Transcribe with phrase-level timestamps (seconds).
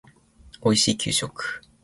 [0.61, 1.61] おいしい給食